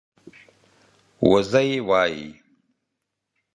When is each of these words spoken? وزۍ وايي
وزۍ 1.29 1.69
وايي 1.87 2.25